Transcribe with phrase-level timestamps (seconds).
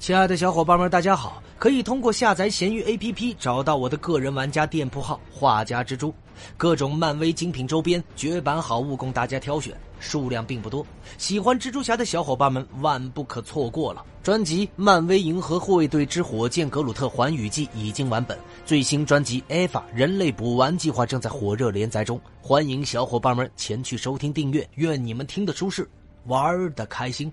[0.00, 1.42] 亲爱的小伙伴们，大家好！
[1.58, 6.12] 可以通过下载闲鱼 APP 找到我的个人玩家店铺号“画家蜘蛛”，
[6.56, 10.86] 各种漫威精品周边、绝版好物供大家挑选，数量并不多。
[11.18, 14.02] 喜欢蜘蛛侠的小伙伴们万不可错过了！
[14.22, 24.66] 专辑《漫威银河护卫队之火箭格鲁特环宇记》已经完本，最新专辑《EVA 人类补完计划》正在火热连载中，欢迎小伙伴们前去收听订阅。
[24.76, 25.86] 愿你们听得舒适，
[26.24, 27.30] 玩的开心。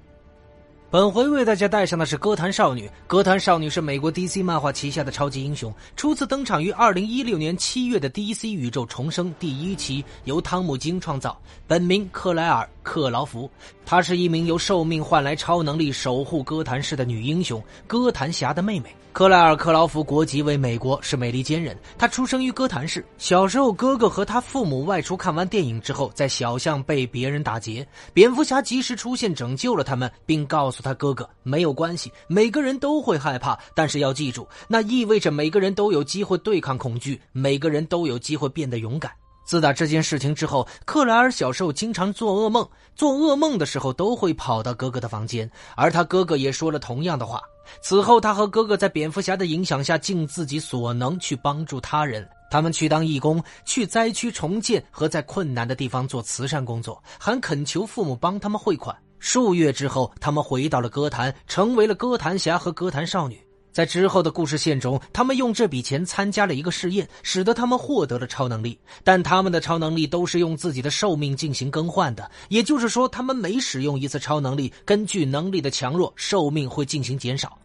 [0.90, 2.90] 本回为大家带上的是歌坛少女。
[3.08, 11.38] 歌坛少女是美国 DC 漫画旗下的超级英雄，初次登场于2016年7月的 DC 宇宙重生第一期，由汤姆金创造，
[11.68, 13.52] 本名克莱尔·克劳福。
[13.86, 18.96] 她是一名由寿命换来超能力守护哥谭市的女英雄，哥谭侠的妹妹。
[19.12, 21.76] 克莱尔·克劳福国籍为美国，是美利坚人。
[21.98, 23.04] 她出生于哥谭市。
[23.18, 39.12] 小时候，哥哥和他父母外出看完电影之后，在小巷被别人打劫，蝙蝠侠及时出现拯救了他们，并告诉他哥哥没有关系，每个人都会害怕，但是要记住，那意味着每个人都有机会对抗恐惧，每个人都有机会变得勇敢。
[39.48, 42.68] 自打这件事情之后，克莱尔小时候经常做噩梦，
[42.98, 47.42] 做噩梦的时候都会跑到哥哥的房间，而他哥哥也说了同样的话。
[47.82, 52.28] 此后，他和哥哥在蝙蝠侠的影响下，尽自己所能去帮助他人。
[52.52, 58.94] 他们去当义工，去灾区重建和在困难的地方做慈善工作，还恳求父母帮他们汇款。
[59.18, 63.47] 数月之后，他们回到了歌坛，成为了歌坛侠和歌坛少女。
[63.78, 68.80] 在之后的故事线中，他们用这笔钱参加了一个试验，使得他们获得了超能力。
[69.04, 77.56] 但他们的超能力都是用自己的寿命进行更换的，也就是说，他们每使用一次超能力，根据能力的强弱，寿命会进行减少。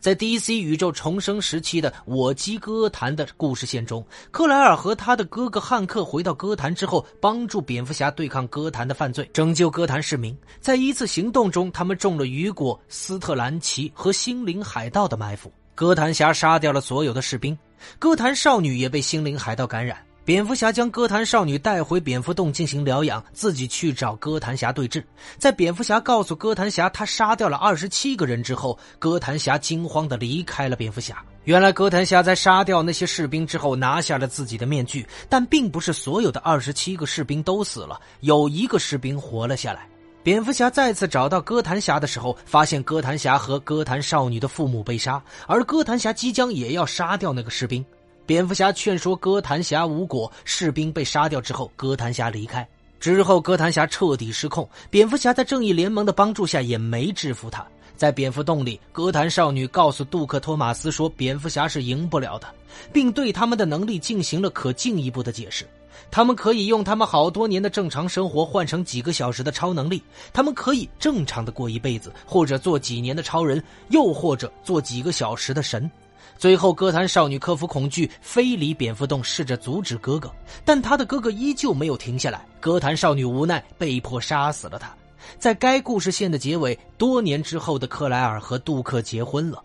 [0.00, 10.36] 在 DC 宇宙重生时期的我基歌坛的故事线中，克莱尔和他的哥哥汉克回到歌坛之后，帮助蝙蝠侠对抗歌坛的犯罪，拯救歌坛市民。
[10.60, 17.56] 在一次行动中，他们中了雨果、斯特兰奇和心灵海盗的埋伏，歌坛侠杀掉了所有的士兵，
[17.98, 20.07] 歌坛少女也被心灵海盗感染。
[20.28, 25.02] 蝙蝠侠将歌坛少女带回蝙蝠洞进行疗养，自己去找歌坛侠对峙。
[25.38, 31.24] 在蝙蝠侠告诉歌坛侠他杀掉了二十七个人之后，歌坛侠惊慌地离开了蝙蝠侠。
[31.44, 39.88] 原来歌坛侠在杀掉那些士兵之后拿下了自己的面具，但并不是所有的二十七个士兵都死了，有一个士兵活了下来。
[40.22, 47.82] 蝙蝠侠再次找到歌坛侠的时候，发现歌坛侠和歌坛少女的父母被杀，而歌坛侠即将也要杀掉那个士兵。
[48.28, 52.68] 蝙蝠侠劝说哥谭侠无果，士兵被杀掉之后，哥谭侠离开
[53.00, 54.68] 之后，哥谭侠彻底失控。
[54.90, 57.66] 蝙蝠侠在正义联盟的帮助下也没制服他。
[57.96, 62.46] 在蝙蝠洞里，哥谭少女告诉杜克·托马斯说，蝙蝠侠是赢不了的，
[62.92, 65.66] 并对他们的能力进行了可进一步的解释。
[66.10, 70.02] 他们可以用他们好多年的正常生活换成几个小时的超能力，
[70.34, 75.90] 他们可以正常的过一辈子，或者做几年的超人，又或者做几个小时的神。
[76.36, 80.32] 最后，歌坛少女克服恐惧，飞离蝙蝠洞，试着阻止哥哥，
[80.64, 82.46] 但她的哥哥依旧没有停下来。
[82.60, 84.94] 歌坛少女无奈，被迫杀死了他。
[85.38, 89.62] 在该故事线的结尾，多年之后的克莱尔和杜克结婚了。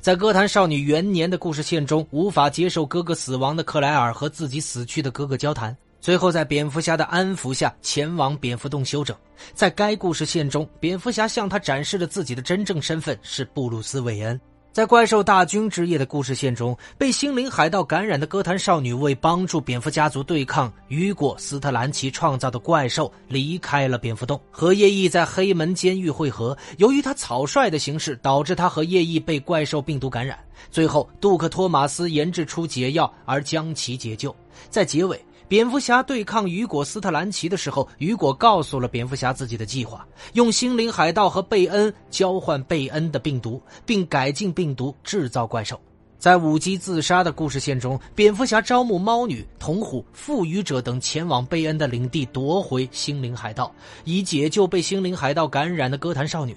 [0.00, 9.16] 在歌坛少女元年的故事线中，无法接受哥哥死亡的克莱尔和自己死去的哥哥交谈，最后在蝙蝠侠的安抚下前往蝙蝠洞休整。
[9.54, 14.38] 在该故事线中，蝙蝠侠向他展示了自己的真正身份是布鲁斯·韦恩。
[14.76, 26.54] 在怪兽大军之夜的故事线中，被心灵海盗感染的歌坛少女为帮助蝙蝠家族对抗雨果·斯特兰奇创造的怪兽，离开了蝙蝠洞，和叶翼在黑门监狱会合。
[26.76, 30.38] 由于他草率的形式，导致他和叶翼被怪兽病毒感染。
[30.70, 34.36] 最后，杜克·托马斯研制出解药，而将其解救。
[34.68, 35.18] 在结尾。
[35.48, 45.80] 蝙蝠侠对抗雨果·斯特兰奇的时候，雨果告诉了蝙蝠侠自己的计划：用心灵海盗和贝恩交换贝恩的病毒，并改进病毒制造怪兽。
[46.18, 56.56] 在舞姬自杀的故事线中，蝙蝠侠招募猫女、铜虎、赋予者等前往贝恩的领地夺回心灵海盗，以解救被心灵海盗感染的歌坛少女。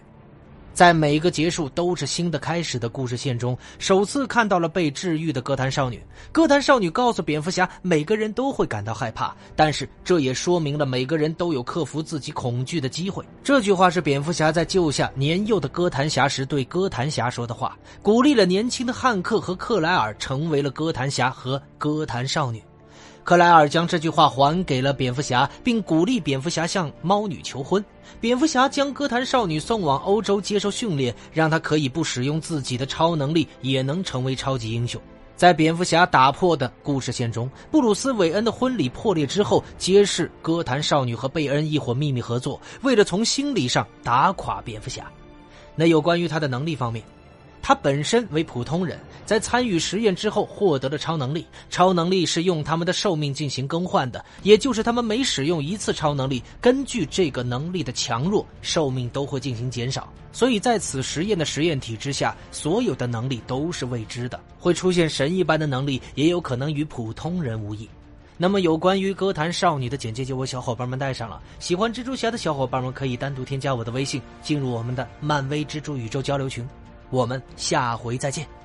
[0.73, 6.01] 在每个结束都是新的开始的故事线中，首次看到了被治愈的歌坛少女。
[6.31, 13.25] 歌坛少女告诉蝙蝠侠，每个人都会感到害怕，但是这也说明了每个人都有克服自己恐惧的机会。
[13.43, 22.63] 这句话是蝙蝠侠在救下年幼的歌坛侠时对歌坛侠说的话，鼓励了年轻的汉克和克莱尔成为了歌坛侠和歌坛少女。
[23.23, 27.83] 克莱尔将这句话还给了蝙蝠侠，并鼓励蝙蝠侠向猫女求婚。
[28.19, 34.99] 蝙蝠侠将歌坛少女送往欧洲接受训练，让她可以不使用自己的超能力也能成为超级英雄。
[35.35, 45.05] 在蝙蝠侠打破的故事线中，布鲁斯·韦恩的婚礼破裂之后，揭示歌坛少女和贝恩一伙秘密合作，为了从心理上打垮蝙蝠侠。
[45.75, 47.01] 那有关于他的能力方面。
[47.61, 51.45] 他本身为普通人，在参与实验之后获得了超能力。
[51.69, 60.11] 超能力是用他们的寿命进行更换的，也就是他们每使用一次超能力，根据这个能力的强弱，寿命都会进行减少。
[60.31, 64.39] 所以在此实验的实验体之下，所有的能力都是未知的。
[64.57, 67.89] 会出现神一般的能力，也有可能与普通人无异。
[68.41, 71.41] 那么有关于歌坛少女的简介就为小伙伴们带上了。
[71.59, 76.65] 喜欢蜘蛛侠的小伙伴们可以单独添加我的微信，进入我们的漫威蜘蛛宇宙交流群。
[77.09, 78.58] 我们下回再见。